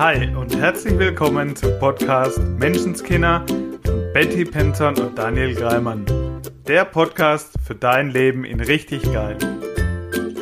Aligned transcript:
Hi 0.00 0.34
und 0.34 0.56
herzlich 0.56 0.98
willkommen 0.98 1.54
zum 1.54 1.78
Podcast 1.78 2.38
Menschenskinder 2.58 3.44
von 3.84 4.12
Betty 4.14 4.46
Penton 4.46 4.98
und 4.98 5.18
Daniel 5.18 5.54
Greimann. 5.54 6.06
Der 6.66 6.86
Podcast 6.86 7.52
für 7.66 7.74
dein 7.74 8.08
Leben 8.08 8.46
in 8.46 8.60
richtig 8.60 9.02
geil. 9.12 9.36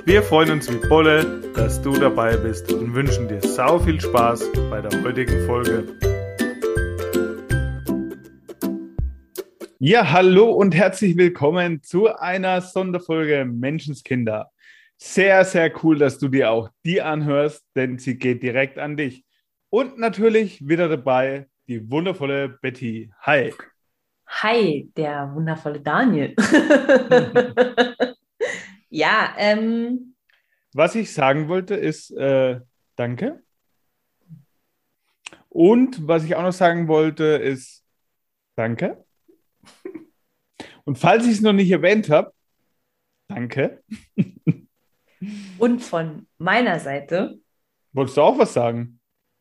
Wir 0.04 0.22
freuen 0.22 0.52
uns 0.52 0.72
wie 0.72 0.88
Bolle, 0.88 1.42
dass 1.56 1.82
du 1.82 1.90
dabei 1.90 2.36
bist 2.36 2.72
und 2.72 2.94
wünschen 2.94 3.26
dir 3.26 3.40
sau 3.40 3.80
viel 3.80 4.00
Spaß 4.00 4.48
bei 4.70 4.80
der 4.80 5.02
heutigen 5.02 5.44
Folge. 5.44 5.88
Ja, 9.80 10.08
hallo 10.12 10.52
und 10.52 10.72
herzlich 10.72 11.16
willkommen 11.16 11.82
zu 11.82 12.06
einer 12.06 12.60
Sonderfolge 12.60 13.44
Menschenskinder. 13.44 14.52
Sehr, 14.98 15.44
sehr 15.44 15.72
cool, 15.82 15.98
dass 15.98 16.20
du 16.20 16.28
dir 16.28 16.52
auch 16.52 16.70
die 16.84 17.02
anhörst, 17.02 17.64
denn 17.74 17.98
sie 17.98 18.18
geht 18.18 18.44
direkt 18.44 18.78
an 18.78 18.96
dich. 18.96 19.24
Und 19.70 19.98
natürlich 19.98 20.66
wieder 20.66 20.88
dabei 20.88 21.48
die 21.66 21.90
wundervolle 21.90 22.48
Betty. 22.48 23.12
Hi. 23.20 23.52
Hi, 24.26 24.90
der 24.96 25.30
wundervolle 25.34 25.80
Daniel. 25.80 26.34
ja, 28.88 29.34
ähm. 29.36 30.14
Was 30.72 30.94
ich 30.94 31.12
sagen 31.12 31.48
wollte, 31.48 31.74
ist 31.74 32.10
äh, 32.12 32.60
Danke. 32.96 33.42
Und 35.48 36.06
was 36.06 36.24
ich 36.24 36.34
auch 36.34 36.42
noch 36.42 36.52
sagen 36.52 36.88
wollte, 36.88 37.24
ist 37.24 37.84
Danke. 38.56 39.04
Und 40.84 40.98
falls 40.98 41.26
ich 41.26 41.32
es 41.32 41.40
noch 41.42 41.52
nicht 41.52 41.70
erwähnt 41.70 42.08
habe, 42.08 42.32
danke. 43.28 43.82
Und 45.58 45.80
von 45.80 46.26
meiner 46.38 46.80
Seite. 46.80 47.38
Wolltest 47.92 48.16
du 48.16 48.22
auch 48.22 48.38
was 48.38 48.54
sagen? 48.54 48.97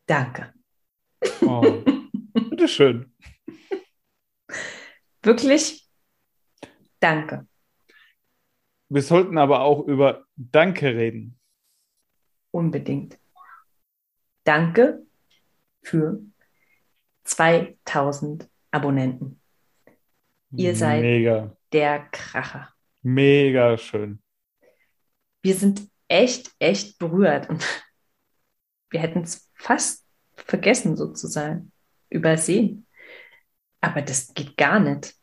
Danke. 0.08 0.54
Oh, 1.42 1.84
bitteschön. 2.32 3.14
Wirklich 5.22 5.86
danke. 6.98 7.46
Wir 8.88 9.02
sollten 9.02 9.36
aber 9.36 9.60
auch 9.60 9.86
über 9.86 10.24
Danke 10.34 10.94
reden. 10.94 11.38
Unbedingt. 12.50 13.18
Danke 14.44 15.06
für 15.82 16.22
2000 17.24 18.48
Abonnenten. 18.70 19.42
Ihr 20.52 20.74
seid 20.74 21.02
Mega. 21.02 21.54
der 21.70 22.08
Kracher. 22.10 22.72
Mega 23.02 23.76
schön. 23.76 24.22
Wir 25.42 25.54
sind 25.54 25.86
echt, 26.08 26.50
echt 26.58 26.98
berührt 26.98 27.50
und 27.50 27.62
wir 28.88 29.00
hätten 29.00 29.20
es 29.20 29.50
fast 29.54 30.07
vergessen 30.46 30.96
sozusagen, 30.96 31.72
übersehen. 32.10 32.86
Aber 33.80 34.02
das 34.02 34.34
geht 34.34 34.56
gar 34.56 34.80
nicht, 34.80 35.14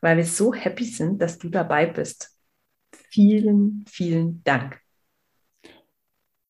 weil 0.00 0.16
wir 0.16 0.24
so 0.24 0.54
happy 0.54 0.84
sind, 0.84 1.20
dass 1.20 1.38
du 1.38 1.48
dabei 1.48 1.86
bist. 1.86 2.36
Vielen, 3.10 3.84
vielen 3.88 4.42
Dank. 4.44 4.80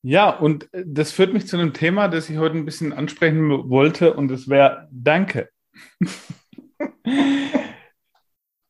Ja, 0.03 0.31
und 0.31 0.69
das 0.73 1.13
führt 1.13 1.33
mich 1.33 1.47
zu 1.47 1.57
einem 1.57 1.73
Thema, 1.73 2.09
das 2.09 2.31
ich 2.31 2.39
heute 2.39 2.57
ein 2.57 2.65
bisschen 2.65 2.93
ansprechen 2.93 3.69
wollte, 3.69 4.15
und 4.15 4.29
das 4.29 4.49
wäre 4.49 4.89
Danke. 4.91 5.51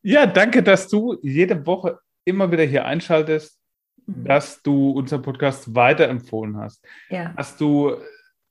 ja, 0.03 0.27
danke, 0.27 0.63
dass 0.63 0.89
du 0.89 1.19
jede 1.23 1.67
Woche 1.67 1.99
immer 2.25 2.51
wieder 2.51 2.65
hier 2.65 2.85
einschaltest, 2.87 3.59
dass 4.07 4.63
du 4.63 4.91
unseren 4.93 5.23
Podcast 5.23 5.75
weiterempfohlen 5.75 6.57
hast, 6.57 6.85
Ja, 7.11 7.35
dass 7.37 7.57
du 7.57 7.97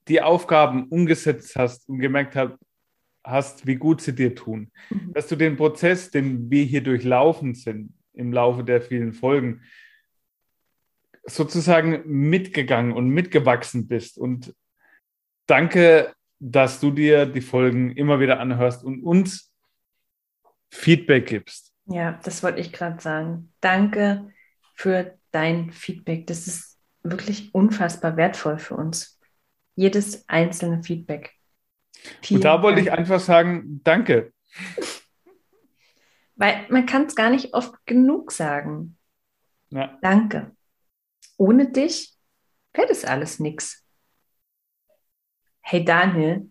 die 0.08 0.22
Aufgaben 0.22 0.88
umgesetzt 0.90 1.56
hast 1.56 1.88
und 1.90 2.00
gemerkt 2.00 2.36
hast, 2.36 2.54
hast, 3.24 3.68
wie 3.68 3.76
gut 3.76 4.02
sie 4.02 4.16
dir 4.16 4.34
tun, 4.36 4.72
Mhm. 4.90 5.14
dass 5.14 5.28
du 5.28 5.36
den 5.36 5.58
Prozess, 5.58 6.12
den 6.12 6.50
wir 6.50 6.64
hier 6.64 6.82
durchlaufen 6.82 7.56
sind 7.56 7.94
im 8.14 8.32
Laufe 8.32 8.64
der 8.64 8.82
vielen 8.82 9.12
Folgen, 9.14 9.62
sozusagen 11.26 12.04
mitgegangen 12.06 12.94
und 12.94 13.10
mitgewachsen 13.10 13.88
bist. 13.88 14.18
Und 14.18 14.56
danke, 15.46 16.14
dass 16.40 16.80
du 16.80 16.92
dir 16.92 17.26
die 17.26 17.42
Folgen 17.42 17.92
immer 17.92 18.20
wieder 18.20 18.40
anhörst 18.40 18.84
und 18.84 19.04
uns 19.04 19.52
Feedback 20.72 21.26
gibst. 21.28 21.74
ja, 21.86 22.20
das 22.24 22.44
wollte 22.44 22.60
ich 22.60 22.72
gerade 22.74 23.02
sagen. 23.02 23.52
Danke 23.62 24.32
für 24.76 25.18
dein 25.32 25.72
Feedback. 25.72 26.28
Das 26.28 26.46
ist 26.48 26.78
wirklich 27.04 27.54
unfassbar 27.54 28.18
wertvoll 28.18 28.58
für 28.60 28.76
uns. 28.76 29.17
Jedes 29.78 30.28
einzelne 30.28 30.84
Feedback. 30.84 31.36
Vielen 32.22 32.40
Und 32.40 32.46
da 32.46 32.64
wollte 32.64 32.80
ich 32.82 32.88
Dank. 32.88 32.98
einfach 33.00 33.20
sagen, 33.20 33.82
danke. 33.84 34.34
Weil 36.36 36.66
man 36.70 36.88
kann 36.88 37.06
es 37.06 37.16
gar 37.16 37.30
nicht 37.30 37.54
oft 37.54 37.74
genug 37.86 38.32
sagen. 38.32 38.98
Ja. 39.70 39.98
Danke. 40.02 40.56
Ohne 41.38 41.72
dich 41.72 42.16
wäre 42.74 42.88
das 42.88 43.06
alles 43.06 43.40
nix. 43.40 43.86
Hey 45.62 45.86
Daniel, 45.86 46.50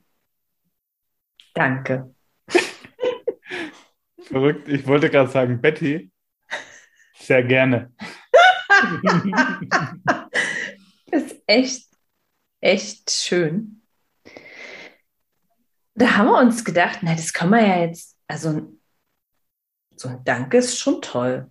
danke. 1.52 2.14
Verrückt. 4.20 4.68
Ich 4.68 4.86
wollte 4.86 5.10
gerade 5.10 5.30
sagen, 5.30 5.60
Betty, 5.60 6.12
sehr 7.18 7.42
gerne. 7.42 7.92
Das 11.08 11.22
ist 11.22 11.36
echt, 11.46 11.85
echt 12.66 13.10
schön. 13.10 13.82
Da 15.94 16.16
haben 16.16 16.26
wir 16.26 16.38
uns 16.38 16.64
gedacht, 16.64 16.98
na, 17.02 17.14
das 17.14 17.32
kann 17.32 17.50
man 17.50 17.64
ja 17.64 17.80
jetzt, 17.80 18.18
also 18.26 18.76
so 19.94 20.08
ein 20.08 20.24
Danke 20.24 20.58
ist 20.58 20.78
schon 20.78 21.00
toll. 21.00 21.50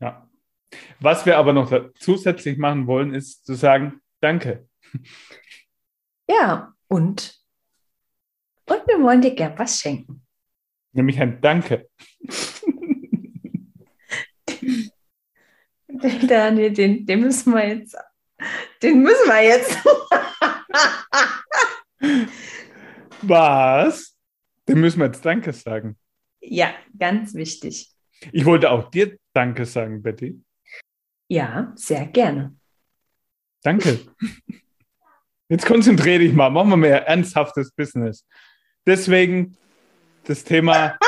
Ja. 0.00 0.28
Was 1.00 1.24
wir 1.24 1.38
aber 1.38 1.52
noch 1.52 1.72
zusätzlich 1.98 2.58
machen 2.58 2.86
wollen, 2.86 3.14
ist 3.14 3.46
zu 3.46 3.54
sagen, 3.54 4.00
danke. 4.20 4.68
Ja, 6.28 6.74
und, 6.88 7.40
und 8.66 8.86
wir 8.86 9.00
wollen 9.00 9.22
dir 9.22 9.34
gern 9.34 9.58
was 9.58 9.80
schenken. 9.80 10.26
Nämlich 10.92 11.20
ein 11.20 11.40
Danke. 11.40 11.88
Daniel, 16.28 16.72
den, 16.72 17.06
den 17.06 17.20
müssen 17.20 17.54
wir 17.54 17.68
jetzt, 17.68 17.96
den 18.82 19.02
müssen 19.02 19.28
wir 19.28 19.42
jetzt. 19.42 19.78
Was? 23.22 24.16
Dem 24.68 24.80
müssen 24.80 24.98
wir 25.00 25.06
jetzt 25.06 25.24
Danke 25.24 25.52
sagen. 25.52 25.96
ja, 26.40 26.74
ganz 26.98 27.34
wichtig. 27.34 27.90
Ich 28.32 28.44
wollte 28.44 28.70
auch 28.70 28.90
dir 28.90 29.16
Danke 29.32 29.66
sagen, 29.66 30.02
Betty. 30.02 30.40
Ja, 31.28 31.72
sehr 31.76 32.06
gerne. 32.06 32.56
Danke. 33.62 34.00
Jetzt 35.48 35.66
konzentriere 35.66 36.20
dich 36.20 36.32
mal, 36.32 36.50
machen 36.50 36.70
wir 36.70 36.76
mehr 36.76 37.06
ernsthaftes 37.06 37.70
Business. 37.72 38.26
Deswegen 38.86 39.56
das 40.24 40.44
Thema, 40.44 40.98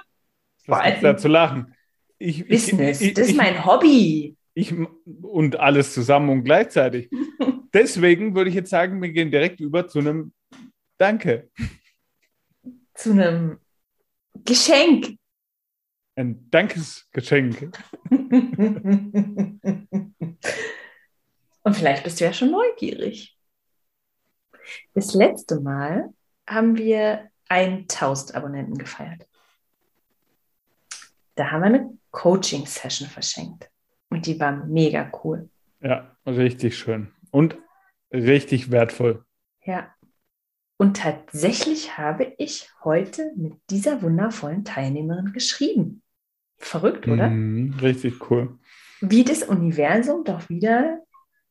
was 0.66 1.00
da 1.00 1.16
zu 1.16 1.28
lachen? 1.28 1.74
Ich, 2.18 2.46
Business, 2.46 3.00
ich, 3.00 3.08
ich, 3.08 3.14
das 3.14 3.28
ist 3.28 3.36
mein 3.36 3.64
Hobby. 3.64 4.36
ich 4.54 4.74
und 5.22 5.58
alles 5.58 5.94
zusammen 5.94 6.28
und 6.28 6.44
gleichzeitig. 6.44 7.10
Deswegen 7.72 8.34
würde 8.34 8.50
ich 8.50 8.56
jetzt 8.56 8.70
sagen, 8.70 9.00
wir 9.00 9.10
gehen 9.10 9.30
direkt 9.30 9.60
über 9.60 9.88
zu 9.88 10.00
einem 10.00 10.32
Danke. 10.98 11.50
Zu 12.94 13.12
einem 13.12 13.58
Geschenk. 14.44 15.16
Ein 16.14 16.50
Dankesgeschenk. 16.50 17.72
Und 21.64 21.76
vielleicht 21.76 22.04
bist 22.04 22.20
du 22.20 22.24
ja 22.24 22.32
schon 22.32 22.50
neugierig. 22.50 23.36
Das 24.94 25.14
letzte 25.14 25.60
Mal 25.60 26.12
haben 26.46 26.76
wir 26.76 27.30
1000 27.48 28.34
Abonnenten 28.34 28.76
gefeiert. 28.76 29.26
Da 31.34 31.50
haben 31.50 31.60
wir 31.62 31.66
eine 31.66 31.98
Coaching-Session 32.10 33.08
verschenkt. 33.08 33.70
Und 34.10 34.26
die 34.26 34.38
war 34.38 34.52
mega 34.66 35.10
cool. 35.24 35.48
Ja, 35.80 36.14
richtig 36.26 36.76
schön. 36.76 37.10
Und 37.30 37.56
richtig 38.12 38.70
wertvoll. 38.70 39.24
Ja. 39.64 39.94
Und 40.76 40.96
tatsächlich 40.96 41.96
habe 41.96 42.32
ich 42.38 42.68
heute 42.82 43.32
mit 43.36 43.54
dieser 43.70 44.02
wundervollen 44.02 44.64
Teilnehmerin 44.64 45.32
geschrieben. 45.32 46.02
Verrückt, 46.58 47.06
oder? 47.06 47.28
Mhm, 47.28 47.74
richtig 47.80 48.30
cool. 48.30 48.58
Wie 49.00 49.24
das 49.24 49.42
Universum 49.42 50.24
doch 50.24 50.48
wieder 50.48 51.00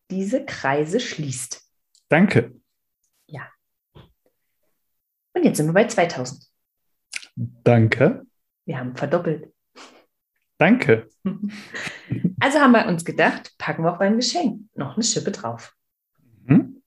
diese 0.10 0.46
Kreise 0.46 1.00
schließt. 1.00 1.62
Danke. 2.10 2.54
Und 5.34 5.44
jetzt 5.44 5.58
sind 5.58 5.68
wir 5.68 5.74
bei 5.74 5.88
2000. 5.88 6.46
Danke. 7.36 8.26
Wir 8.66 8.80
haben 8.80 8.96
verdoppelt. 8.96 9.52
Danke. 10.58 11.10
Also 12.44 12.58
haben 12.58 12.72
wir 12.72 12.88
uns 12.88 13.06
gedacht, 13.06 13.54
packen 13.60 13.84
wir 13.84 13.94
auf 13.94 14.00
ein 14.00 14.16
Geschenk 14.16 14.64
noch 14.74 14.96
eine 14.96 15.04
Schippe 15.04 15.30
drauf. 15.30 15.76
Mhm. 16.46 16.82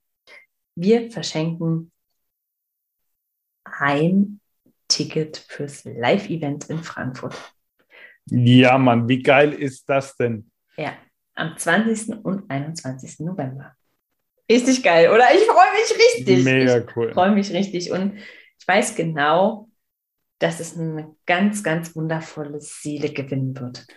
Wir 0.75 1.11
verschenken 1.11 1.91
ein 3.63 4.39
Ticket 4.87 5.37
fürs 5.37 5.83
Live-Event 5.85 6.69
in 6.69 6.83
Frankfurt. 6.83 7.35
Ja, 8.27 8.77
Mann, 8.77 9.07
wie 9.07 9.21
geil 9.21 9.53
ist 9.53 9.89
das 9.89 10.15
denn? 10.15 10.49
Ja, 10.77 10.93
am 11.35 11.57
20. 11.57 12.23
und 12.23 12.49
21. 12.49 13.19
November. 13.19 13.75
Richtig 14.49 14.83
geil, 14.83 15.09
oder? 15.09 15.25
Ich 15.33 15.43
freue 15.45 15.71
mich 15.73 16.17
richtig. 16.17 16.43
Mega 16.43 16.77
ich 16.79 16.95
cool. 16.95 17.13
freue 17.13 17.31
mich 17.31 17.51
richtig. 17.51 17.91
Und 17.91 18.17
ich 18.59 18.67
weiß 18.67 18.95
genau, 18.95 19.69
dass 20.39 20.59
es 20.59 20.77
eine 20.77 21.15
ganz, 21.25 21.63
ganz 21.63 21.95
wundervolle 21.95 22.59
Seele 22.59 23.11
gewinnen 23.11 23.59
wird. 23.59 23.87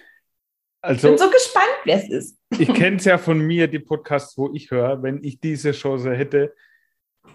Ich 0.89 1.05
Also, 1.05 1.09
bin 1.09 1.19
so 1.19 1.31
gespannt, 1.31 1.67
wer 1.85 1.97
es 1.97 2.09
ist. 2.09 2.39
ich 2.59 2.69
kenne 2.75 2.97
es 2.97 3.05
ja 3.05 3.19
von 3.19 3.39
mir, 3.39 3.69
die 3.69 3.79
Podcasts, 3.79 4.37
wo 4.39 4.51
ich 4.55 4.71
höre. 4.71 5.03
Wenn 5.03 5.23
ich 5.23 5.39
diese 5.41 5.73
Chance 5.73 6.15
hätte, 6.15 6.55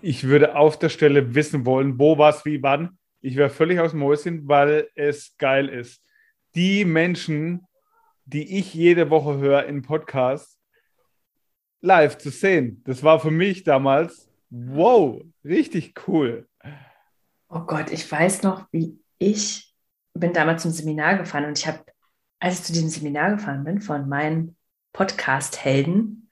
ich 0.02 0.24
würde 0.24 0.56
auf 0.56 0.80
der 0.80 0.90
Stelle 0.90 1.36
wissen 1.36 1.66
wollen, 1.66 2.00
wo, 2.00 2.18
was, 2.18 2.46
wie, 2.46 2.62
wann. 2.64 2.98
Ich 3.22 3.36
wäre 3.36 3.50
völlig 3.50 3.80
aus 3.80 3.92
dem 3.92 4.00
Mäuschen, 4.00 4.48
weil 4.48 4.90
es 4.96 5.36
geil 5.38 5.70
ist. 5.70 6.04
Die 6.56 6.84
Menschen, 6.84 7.68
die 8.26 8.58
ich 8.60 8.74
jede 8.74 9.10
Woche 9.10 9.38
höre 9.38 9.66
in 9.66 9.82
Podcasts, 9.82 10.60
live 11.82 12.18
zu 12.18 12.32
sehen, 12.32 12.82
das 12.86 13.04
war 13.04 13.20
für 13.20 13.32
mich 13.32 13.64
damals, 13.64 14.30
wow, 14.50 15.22
richtig 15.44 15.94
cool. 16.08 16.48
Oh 17.50 17.60
Gott, 17.62 17.92
ich 17.92 18.10
weiß 18.12 18.44
noch, 18.44 18.68
wie 18.72 19.00
ich 19.20 19.74
bin 20.14 20.34
damals 20.34 20.64
zum 20.64 20.72
Seminar 20.72 21.18
gefahren 21.18 21.46
und 21.46 21.58
ich 21.58 21.68
habe, 21.68 21.80
als 22.44 22.60
ich 22.60 22.66
zu 22.66 22.74
diesem 22.74 22.90
Seminar 22.90 23.32
gefahren 23.32 23.64
bin, 23.64 23.80
von 23.80 24.10
meinen 24.10 24.58
Podcast-Helden 24.92 26.30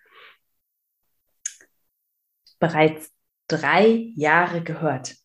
bereits 2.60 3.14
drei 3.48 4.12
Jahre 4.18 4.62
gehört. 4.62 5.16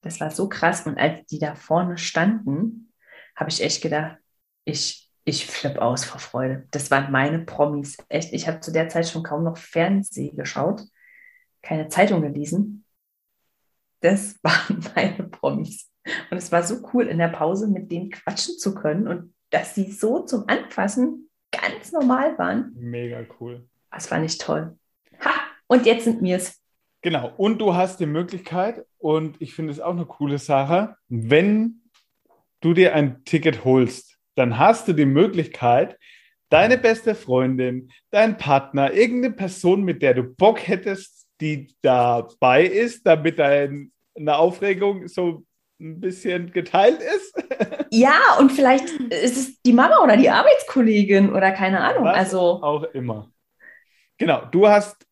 Das 0.00 0.18
war 0.18 0.32
so 0.32 0.48
krass. 0.48 0.84
Und 0.84 0.98
als 0.98 1.24
die 1.28 1.38
da 1.38 1.54
vorne 1.54 1.96
standen, 1.96 2.92
habe 3.36 3.50
ich 3.50 3.62
echt 3.62 3.82
gedacht, 3.82 4.18
ich, 4.64 5.08
ich 5.22 5.46
flipp 5.46 5.78
aus 5.78 6.04
vor 6.04 6.18
Freude. 6.18 6.66
Das 6.72 6.90
waren 6.90 7.12
meine 7.12 7.44
Promis. 7.44 7.96
Echt, 8.08 8.32
ich 8.32 8.48
habe 8.48 8.58
zu 8.58 8.72
der 8.72 8.88
Zeit 8.88 9.08
schon 9.08 9.22
kaum 9.22 9.44
noch 9.44 9.58
Fernsehen 9.58 10.36
geschaut, 10.36 10.82
keine 11.62 11.86
Zeitung 11.86 12.22
gelesen. 12.22 12.84
Das 14.00 14.40
waren 14.42 14.84
meine 14.96 15.28
Promis. 15.28 15.88
Und 16.32 16.38
es 16.38 16.50
war 16.50 16.64
so 16.64 16.84
cool, 16.92 17.06
in 17.06 17.18
der 17.18 17.28
Pause 17.28 17.68
mit 17.68 17.92
denen 17.92 18.10
quatschen 18.10 18.58
zu 18.58 18.74
können 18.74 19.06
und 19.06 19.34
dass 19.50 19.74
sie 19.74 19.90
so 19.90 20.20
zum 20.20 20.44
Anfassen 20.48 21.28
ganz 21.50 21.92
normal 21.92 22.38
waren. 22.38 22.72
Mega 22.76 23.24
cool. 23.40 23.68
Das 23.90 24.06
fand 24.06 24.24
ich 24.24 24.38
toll. 24.38 24.76
Ha! 25.24 25.30
Und 25.66 25.86
jetzt 25.86 26.04
sind 26.04 26.22
wir 26.22 26.36
es. 26.36 26.60
Genau, 27.02 27.32
und 27.36 27.58
du 27.58 27.74
hast 27.74 27.98
die 28.00 28.06
Möglichkeit, 28.06 28.84
und 28.98 29.40
ich 29.40 29.54
finde 29.54 29.72
es 29.72 29.80
auch 29.80 29.92
eine 29.92 30.04
coole 30.04 30.38
Sache, 30.38 30.96
wenn 31.08 31.80
du 32.60 32.74
dir 32.74 32.94
ein 32.94 33.24
Ticket 33.24 33.64
holst, 33.64 34.18
dann 34.34 34.58
hast 34.58 34.86
du 34.86 34.92
die 34.92 35.06
Möglichkeit, 35.06 35.98
deine 36.50 36.76
beste 36.76 37.14
Freundin, 37.14 37.90
dein 38.10 38.36
Partner, 38.36 38.92
irgendeine 38.92 39.34
Person, 39.34 39.82
mit 39.82 40.02
der 40.02 40.14
du 40.14 40.24
Bock 40.24 40.66
hättest, 40.66 41.26
die 41.40 41.74
dabei 41.80 42.64
ist, 42.66 43.06
damit 43.06 43.38
deine 43.38 43.90
Aufregung 44.26 45.08
so 45.08 45.44
ein 45.80 46.00
bisschen 46.00 46.52
geteilt 46.52 47.00
ist. 47.00 47.34
Ja, 47.92 48.36
und 48.38 48.52
vielleicht 48.52 48.88
ist 49.10 49.36
es 49.36 49.60
die 49.62 49.72
Mama 49.72 49.98
oder 50.04 50.16
die 50.16 50.30
Arbeitskollegin 50.30 51.30
oder 51.34 51.50
keine 51.50 51.80
Ahnung. 51.80 52.04
Was 52.04 52.16
Also, 52.16 52.62
auch 52.62 52.84
immer. 52.94 53.32
Genau, 54.16 54.44
du 54.44 54.68
hast 54.68 55.04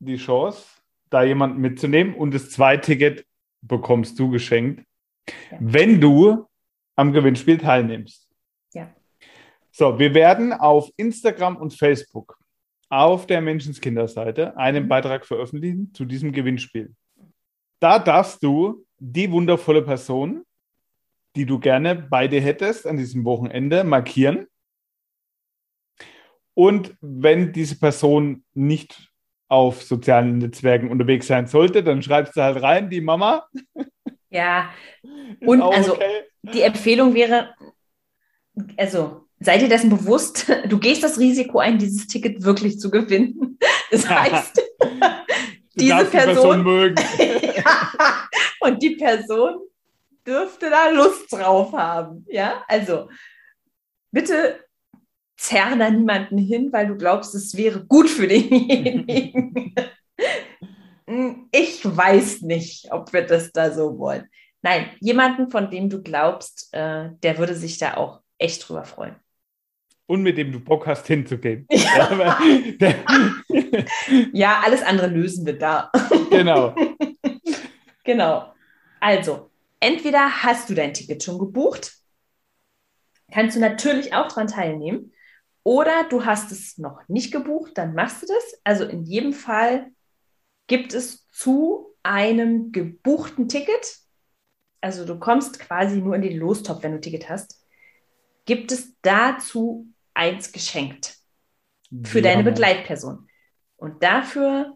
die 0.00 0.16
Chance, 0.16 0.64
da 1.08 1.22
jemanden 1.22 1.60
mitzunehmen 1.60 2.14
und 2.16 2.34
das 2.34 2.50
Zweiticket 2.50 3.24
bekommst 3.62 4.18
du 4.18 4.28
geschenkt, 4.30 4.84
Ja. 5.52 5.58
wenn 5.60 6.00
du 6.00 6.46
am 6.96 7.12
Gewinnspiel 7.12 7.58
teilnimmst. 7.58 8.28
Ja. 8.74 8.92
So, 9.70 9.98
wir 10.00 10.12
werden 10.14 10.52
auf 10.52 10.90
Instagram 10.96 11.56
und 11.58 11.74
Facebook 11.74 12.38
auf 12.88 13.26
der 13.28 13.40
Menschenskinderseite 13.40 14.56
einen 14.56 14.84
Mhm. 14.84 14.88
Beitrag 14.88 15.26
veröffentlichen 15.26 15.92
zu 15.94 16.04
diesem 16.04 16.32
Gewinnspiel. 16.32 16.92
Da 17.78 17.98
darfst 18.00 18.42
du 18.42 18.84
die 18.98 19.30
wundervolle 19.30 19.82
Person, 19.82 20.44
die 21.34 21.46
du 21.46 21.58
gerne 21.58 21.94
bei 21.94 22.28
dir 22.28 22.40
hättest 22.40 22.86
an 22.86 22.96
diesem 22.96 23.24
Wochenende, 23.24 23.84
markieren. 23.84 24.46
Und 26.54 26.94
wenn 27.00 27.52
diese 27.52 27.78
Person 27.78 28.44
nicht 28.54 29.10
auf 29.48 29.82
sozialen 29.82 30.38
Netzwerken 30.38 30.90
unterwegs 30.90 31.26
sein 31.26 31.46
sollte, 31.46 31.82
dann 31.84 32.02
schreibst 32.02 32.36
du 32.36 32.42
halt 32.42 32.62
rein, 32.62 32.88
die 32.90 33.00
Mama. 33.02 33.46
ja, 34.30 34.70
Und 35.40 35.62
also- 35.62 35.94
okay. 35.94 36.22
die 36.42 36.62
Empfehlung 36.62 37.14
wäre, 37.14 37.54
also 38.76 39.26
seid 39.38 39.60
ihr 39.62 39.68
dessen 39.68 39.90
bewusst, 39.90 40.50
du 40.68 40.78
gehst 40.78 41.02
das 41.02 41.18
Risiko 41.18 41.58
ein, 41.58 41.78
dieses 41.78 42.06
Ticket 42.06 42.42
wirklich 42.42 42.80
zu 42.80 42.90
gewinnen. 42.90 43.58
Das 43.88 44.10
heißt, 44.10 44.60
diese 45.76 45.90
darfst 45.90 46.12
die 46.12 46.16
Person- 46.16 46.64
mögen. 46.64 46.96
ja, 47.54 47.92
und 48.66 48.82
die 48.82 48.96
Person 48.96 49.60
dürfte 50.26 50.70
da 50.70 50.90
Lust 50.90 51.32
drauf 51.32 51.72
haben. 51.72 52.26
Ja, 52.28 52.64
also 52.68 53.08
bitte 54.10 54.60
zerr 55.36 55.76
da 55.76 55.90
niemanden 55.90 56.38
hin, 56.38 56.72
weil 56.72 56.88
du 56.88 56.96
glaubst, 56.96 57.34
es 57.34 57.56
wäre 57.56 57.84
gut 57.84 58.08
für 58.08 58.26
denjenigen. 58.26 59.74
ich 61.52 61.84
weiß 61.84 62.42
nicht, 62.42 62.90
ob 62.90 63.12
wir 63.12 63.22
das 63.22 63.52
da 63.52 63.70
so 63.70 63.98
wollen. 63.98 64.28
Nein, 64.62 64.90
jemanden, 65.00 65.50
von 65.50 65.70
dem 65.70 65.88
du 65.88 66.02
glaubst, 66.02 66.68
äh, 66.72 67.10
der 67.22 67.38
würde 67.38 67.54
sich 67.54 67.78
da 67.78 67.96
auch 67.96 68.20
echt 68.38 68.68
drüber 68.68 68.84
freuen. 68.84 69.16
Und 70.06 70.22
mit 70.22 70.38
dem 70.38 70.52
du 70.52 70.60
Bock 70.60 70.86
hast, 70.86 71.06
hinzugehen. 71.06 71.66
Ja, 71.70 72.38
Ja, 74.32 74.60
alles 74.64 74.82
andere 74.82 75.08
lösen 75.08 75.44
wir 75.46 75.58
da. 75.58 75.90
genau. 76.30 76.74
Genau. 78.04 78.52
Also, 79.06 79.52
entweder 79.78 80.42
hast 80.42 80.68
du 80.68 80.74
dein 80.74 80.92
Ticket 80.92 81.22
schon 81.22 81.38
gebucht, 81.38 81.92
kannst 83.30 83.54
du 83.54 83.60
natürlich 83.60 84.14
auch 84.14 84.26
daran 84.26 84.48
teilnehmen, 84.48 85.12
oder 85.62 86.08
du 86.08 86.24
hast 86.24 86.50
es 86.50 86.76
noch 86.76 87.06
nicht 87.06 87.30
gebucht, 87.30 87.78
dann 87.78 87.94
machst 87.94 88.22
du 88.22 88.26
das. 88.26 88.60
Also 88.64 88.84
in 88.84 89.04
jedem 89.04 89.32
Fall 89.32 89.92
gibt 90.66 90.92
es 90.92 91.24
zu 91.28 91.94
einem 92.02 92.72
gebuchten 92.72 93.48
Ticket, 93.48 93.96
also 94.80 95.04
du 95.04 95.20
kommst 95.20 95.60
quasi 95.60 95.98
nur 95.98 96.16
in 96.16 96.22
den 96.22 96.36
Lostopf, 96.36 96.82
wenn 96.82 96.90
du 96.90 96.98
ein 96.98 97.02
Ticket 97.02 97.28
hast, 97.28 97.64
gibt 98.44 98.72
es 98.72 98.92
dazu 99.02 99.86
eins 100.14 100.50
geschenkt 100.50 101.14
für 102.02 102.22
deine 102.22 102.40
Hammer. 102.40 102.50
Begleitperson. 102.50 103.28
Und 103.76 104.02
dafür 104.02 104.74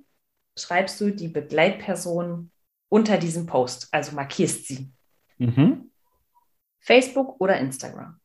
schreibst 0.56 1.00
du 1.00 1.10
die 1.10 1.26
Begleitperson 1.26 2.52
unter 2.90 3.16
diesem 3.16 3.47
Post, 3.47 3.88
also 3.92 4.14
markierst 4.14 4.66
sie. 4.66 4.90
Mhm. 5.38 5.90
Facebook 6.80 7.40
oder 7.40 7.59
Instagram. 7.59 8.20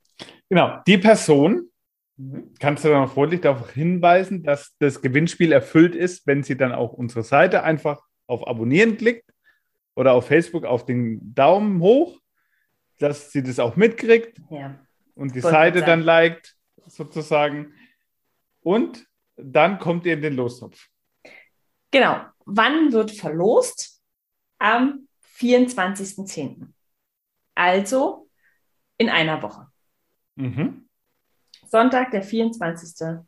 Genau. 0.50 0.82
Die 0.86 0.98
Person 0.98 1.70
Mhm. 2.18 2.54
kannst 2.60 2.86
du 2.86 2.90
dann 2.90 3.04
auch 3.04 3.12
freundlich 3.14 3.42
darauf 3.42 3.72
hinweisen, 3.72 4.42
dass 4.44 4.74
das 4.80 5.02
Gewinnspiel 5.02 5.52
erfüllt 5.52 5.96
ist, 5.96 6.26
wenn 6.28 6.44
sie 6.44 6.56
dann 6.56 6.72
auch 6.72 6.94
unsere 6.94 7.24
Seite 7.24 7.64
einfach 7.64 8.02
auf 8.28 8.48
Abonnieren 8.48 8.96
klickt 8.98 9.30
oder 9.96 10.14
auf 10.14 10.28
Facebook 10.28 10.64
auf 10.64 10.86
den 10.86 11.34
Daumen 11.36 11.82
hoch, 11.82 12.18
dass 13.00 13.32
sie 13.32 13.44
das 13.44 13.60
auch 13.60 13.76
mitkriegt 13.76 14.40
Ja. 14.50 14.80
und 15.16 15.36
die 15.36 15.44
Wollte 15.44 15.56
Seite 15.58 15.82
dann 15.82 16.02
liked, 16.02 16.56
sozusagen. 16.88 17.74
Und 18.62 19.06
dann 19.36 19.78
kommt 19.80 20.06
ihr 20.06 20.14
in 20.14 20.22
den 20.22 20.36
Lostopf. 20.38 20.88
Genau. 21.92 22.22
Wann 22.46 22.94
wird 22.94 23.12
verlost? 23.12 23.95
Am 24.60 25.08
24.10. 25.38 26.68
Also 27.56 28.30
in 28.98 29.10
einer 29.10 29.42
Woche. 29.42 29.68
Mhm. 30.36 30.88
Sonntag, 31.68 32.12
der 32.12 32.24
24.10. 32.24 33.26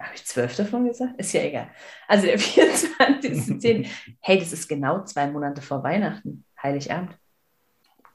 Habe 0.00 0.14
ich 0.14 0.24
12 0.24 0.56
davon 0.56 0.86
gesagt? 0.86 1.20
Ist 1.20 1.32
ja 1.32 1.42
egal. 1.42 1.70
Also 2.08 2.26
der 2.26 2.38
24.10. 2.40 3.88
hey, 4.20 4.38
das 4.38 4.52
ist 4.52 4.68
genau 4.68 5.04
zwei 5.04 5.26
Monate 5.26 5.60
vor 5.60 5.82
Weihnachten. 5.82 6.44
Heiligabend. 6.62 7.16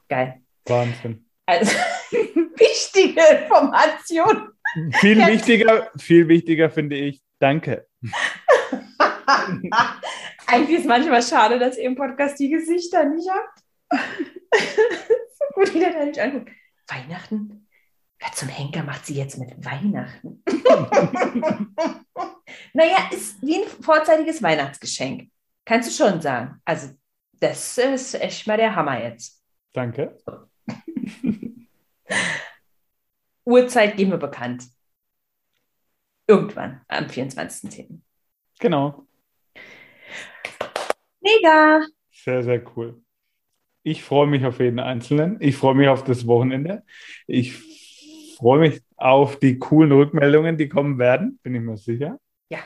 Geil. 0.09 0.41
Wahnsinn. 0.65 1.25
Also 1.45 1.71
wichtige 2.11 3.21
Information. 3.21 4.49
Viel 4.99 5.25
wichtiger, 5.27 5.91
viel 5.97 6.27
wichtiger 6.27 6.69
finde 6.69 6.97
ich, 6.97 7.21
danke. 7.39 7.87
Eigentlich 10.47 10.79
ist 10.79 10.85
manchmal 10.85 11.23
schade, 11.23 11.59
dass 11.59 11.77
ihr 11.77 11.85
im 11.85 11.95
Podcast 11.95 12.39
die 12.39 12.49
Gesichter 12.49 13.05
nicht 13.05 13.29
habt. 13.29 13.59
so 14.51 15.45
gut, 15.53 15.73
wie 15.73 15.79
der 15.79 15.93
da 15.93 16.05
nicht 16.05 16.19
anguckt. 16.19 16.51
Weihnachten? 16.87 17.67
Wer 18.19 18.31
zum 18.31 18.49
Henker 18.49 18.83
macht 18.83 19.05
sie 19.05 19.15
jetzt 19.15 19.37
mit 19.37 19.63
Weihnachten? 19.63 20.43
Naja, 22.73 23.09
ist 23.11 23.41
wie 23.41 23.63
ein 23.63 23.69
vorzeitiges 23.69 24.43
Weihnachtsgeschenk. 24.43 25.31
Kannst 25.63 25.89
du 25.89 25.93
schon 26.03 26.21
sagen. 26.21 26.61
Also, 26.65 26.89
das 27.39 27.77
ist 27.77 28.15
echt 28.15 28.47
mal 28.47 28.57
der 28.57 28.75
Hammer 28.75 29.01
jetzt. 29.01 29.41
Danke. 29.71 30.17
Uhrzeit 33.45 33.95
geben 33.95 34.11
wir 34.11 34.17
bekannt. 34.17 34.65
Irgendwann 36.27 36.81
am 36.89 37.05
24.10. 37.05 38.01
Genau. 38.59 39.07
Mega. 41.21 41.81
Sehr, 42.11 42.43
sehr 42.43 42.63
cool. 42.75 43.01
Ich 43.83 44.03
freue 44.03 44.27
mich 44.27 44.45
auf 44.45 44.59
jeden 44.59 44.79
Einzelnen. 44.79 45.37
Ich 45.39 45.55
freue 45.57 45.75
mich 45.75 45.87
auf 45.87 46.03
das 46.03 46.25
Wochenende. 46.27 46.83
Ich 47.27 47.53
freue 48.37 48.59
mich 48.59 48.81
auf 48.97 49.37
die 49.39 49.59
coolen 49.59 49.91
Rückmeldungen, 49.91 50.57
die 50.57 50.69
kommen 50.69 50.97
werden, 50.97 51.39
bin 51.43 51.55
ich 51.55 51.61
mir 51.61 51.77
sicher. 51.77 52.19
Ja. 52.49 52.59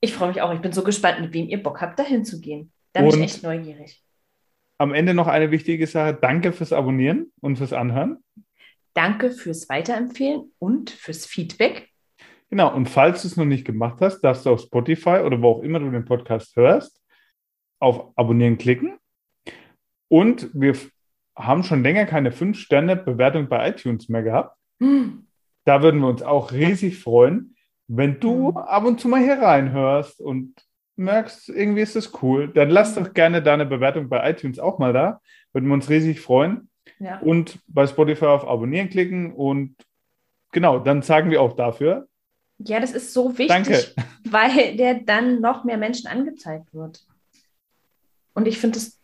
Ich 0.00 0.14
freue 0.14 0.28
mich 0.28 0.40
auch. 0.40 0.54
Ich 0.54 0.60
bin 0.60 0.72
so 0.72 0.82
gespannt, 0.82 1.20
mit 1.20 1.34
wem 1.34 1.48
ihr 1.48 1.62
Bock 1.62 1.80
habt, 1.82 1.98
dahin 1.98 2.24
zu 2.24 2.40
gehen. 2.40 2.72
Da 2.92 3.02
bin 3.02 3.10
Und- 3.12 3.18
ich 3.18 3.24
echt 3.34 3.42
neugierig. 3.42 4.02
Am 4.78 4.94
Ende 4.94 5.12
noch 5.12 5.26
eine 5.26 5.50
wichtige 5.50 5.86
Sache. 5.86 6.14
Danke 6.18 6.52
fürs 6.52 6.72
Abonnieren 6.72 7.30
und 7.42 7.56
fürs 7.56 7.74
Anhören. 7.74 8.24
Danke 8.94 9.30
fürs 9.30 9.68
Weiterempfehlen 9.68 10.52
und 10.58 10.88
fürs 10.88 11.26
Feedback. 11.26 11.89
Genau, 12.50 12.74
und 12.74 12.88
falls 12.88 13.22
du 13.22 13.28
es 13.28 13.36
noch 13.36 13.44
nicht 13.44 13.64
gemacht 13.64 14.00
hast, 14.00 14.20
darfst 14.22 14.44
du 14.44 14.50
auf 14.50 14.60
Spotify 14.60 15.20
oder 15.24 15.40
wo 15.40 15.50
auch 15.50 15.62
immer 15.62 15.78
du 15.78 15.90
den 15.90 16.04
Podcast 16.04 16.56
hörst, 16.56 17.00
auf 17.78 18.12
Abonnieren 18.16 18.58
klicken. 18.58 18.98
Und 20.08 20.50
wir 20.52 20.74
haben 21.36 21.62
schon 21.62 21.82
länger 21.82 22.06
keine 22.06 22.32
5-Sterne-Bewertung 22.32 23.48
bei 23.48 23.68
iTunes 23.68 24.08
mehr 24.08 24.24
gehabt. 24.24 24.56
Hm. 24.80 25.26
Da 25.64 25.82
würden 25.82 26.00
wir 26.00 26.08
uns 26.08 26.22
auch 26.22 26.52
riesig 26.52 26.98
freuen, 26.98 27.54
wenn 27.86 28.18
du 28.20 28.50
Mhm. 28.50 28.56
ab 28.56 28.84
und 28.84 29.00
zu 29.00 29.08
mal 29.08 29.22
hier 29.22 29.38
reinhörst 29.38 30.20
und 30.20 30.54
merkst, 30.96 31.48
irgendwie 31.48 31.80
ist 31.82 31.96
das 31.96 32.12
cool. 32.22 32.48
Dann 32.48 32.70
lass 32.70 32.94
doch 32.94 33.14
gerne 33.14 33.42
deine 33.42 33.66
Bewertung 33.66 34.08
bei 34.08 34.28
iTunes 34.30 34.58
auch 34.58 34.78
mal 34.78 34.92
da. 34.92 35.20
Würden 35.52 35.68
wir 35.68 35.74
uns 35.74 35.88
riesig 35.88 36.20
freuen. 36.20 36.68
Ja. 36.98 37.18
Und 37.20 37.58
bei 37.66 37.86
Spotify 37.86 38.26
auf 38.26 38.46
Abonnieren 38.46 38.90
klicken 38.90 39.32
und 39.32 39.76
genau, 40.52 40.78
dann 40.78 41.02
sagen 41.02 41.30
wir 41.30 41.40
auch 41.40 41.54
dafür. 41.54 42.06
Ja, 42.64 42.80
das 42.80 42.92
ist 42.92 43.12
so 43.12 43.38
wichtig, 43.38 43.48
Danke. 43.48 43.94
weil 44.24 44.76
der 44.76 45.00
dann 45.00 45.40
noch 45.40 45.64
mehr 45.64 45.78
Menschen 45.78 46.06
angezeigt 46.06 46.72
wird. 46.72 47.06
Und 48.34 48.46
ich 48.46 48.58
finde 48.58 48.78
es 48.78 49.00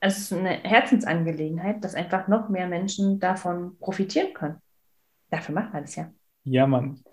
es 0.00 0.18
ist 0.18 0.32
eine 0.32 0.62
Herzensangelegenheit, 0.62 1.84
dass 1.84 1.94
einfach 1.94 2.26
noch 2.26 2.48
mehr 2.48 2.66
Menschen 2.66 3.20
davon 3.20 3.78
profitieren 3.78 4.32
können. 4.32 4.56
Dafür 5.28 5.54
machen 5.54 5.74
wir 5.74 5.82
das 5.82 5.94
ja. 5.94 6.10
Ja, 6.44 6.66
Mann. 6.66 7.04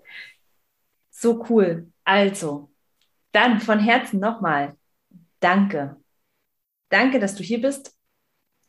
So 1.10 1.44
cool. 1.50 1.92
Also, 2.04 2.70
dann 3.32 3.60
von 3.60 3.78
Herzen 3.78 4.20
nochmal 4.20 4.74
Danke. 5.40 5.96
Danke, 6.88 7.20
dass 7.20 7.34
du 7.34 7.42
hier 7.42 7.60
bist. 7.60 7.97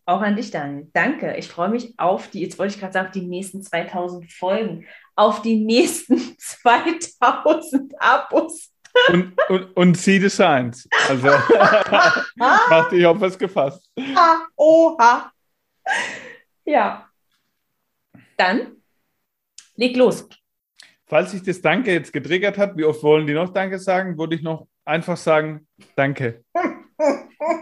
Auch 0.09 0.21
an 0.21 0.35
dich, 0.35 0.49
Daniel. 0.49 0.89
Danke. 0.91 1.35
Ich 1.37 1.47
freue 1.47 1.69
mich 1.69 1.93
auf 1.99 2.31
die, 2.31 2.41
jetzt 2.41 2.57
wollte 2.57 2.73
ich 2.73 2.79
gerade 2.79 2.93
sagen, 2.93 3.05
auf 3.05 3.11
die 3.11 3.27
nächsten 3.27 3.61
2000 3.61 4.31
Folgen, 4.33 4.87
auf 5.15 5.43
die 5.43 5.63
nächsten 5.63 6.35
2000 6.39 7.93
Abos. 8.01 8.73
Und, 9.09 9.37
und, 9.49 9.77
und 9.77 9.97
See 9.97 10.17
Designs. 10.17 10.89
Also, 11.07 11.27
dachte 12.39 12.95
ich 12.95 13.05
auf 13.05 13.21
was 13.21 13.37
gefasst. 13.37 13.87
Ah, 14.15 14.47
oha. 14.55 15.31
Ja. 16.65 17.07
Dann 18.35 18.77
leg 19.75 19.95
los. 19.95 20.27
Falls 21.05 21.29
sich 21.29 21.43
das 21.43 21.61
Danke 21.61 21.91
jetzt 21.91 22.11
getriggert 22.11 22.57
hat, 22.57 22.75
wie 22.75 22.83
oft 22.83 23.03
wollen 23.03 23.27
die 23.27 23.33
noch 23.33 23.53
Danke 23.53 23.77
sagen, 23.77 24.17
würde 24.17 24.33
ich 24.33 24.41
noch 24.41 24.67
einfach 24.85 25.17
sagen, 25.17 25.67
Danke. 25.95 26.43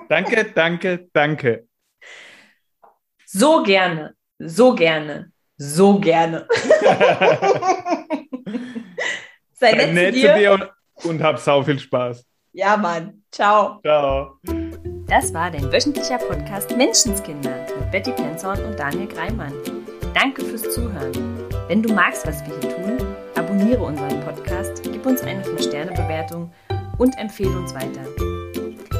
Danke, 0.07 0.45
danke, 0.55 1.09
danke. 1.11 1.66
So 3.29 3.61
gerne, 3.61 4.15
so 4.39 4.73
gerne, 4.73 5.33
so 5.57 5.99
gerne. 5.99 6.47
Sei 9.51 9.71
nett, 9.73 9.93
Nett 9.93 10.15
zu 10.15 10.33
dir. 10.33 10.53
und, 10.53 10.69
und 11.03 11.21
hab 11.21 11.37
sau 11.37 11.61
viel 11.61 11.77
Spaß. 11.77 12.25
Ja, 12.53 12.77
Mann. 12.77 13.23
Ciao. 13.29 13.81
Ciao. 13.81 14.37
Das 15.07 15.33
war 15.33 15.51
dein 15.51 15.69
wöchentlicher 15.73 16.19
Podcast 16.19 16.73
Menschenskinder 16.77 17.65
mit 17.77 17.91
Betty 17.91 18.11
Penzorn 18.11 18.63
und 18.63 18.79
Daniel 18.79 19.07
Greimann. 19.09 19.51
Danke 20.13 20.45
fürs 20.45 20.63
Zuhören. 20.73 21.11
Wenn 21.67 21.83
du 21.83 21.91
magst, 21.93 22.25
was 22.25 22.41
wir 22.47 22.57
hier 22.61 22.69
tun, 22.77 22.97
abonniere 23.35 23.83
unseren 23.83 24.21
Podcast, 24.21 24.83
gib 24.83 25.05
uns 25.05 25.21
eine 25.23 25.43
5-Sterne-Bewertung 25.43 26.49
und 26.97 27.17
empfehle 27.17 27.57
uns 27.57 27.75
weiter. 27.75 28.05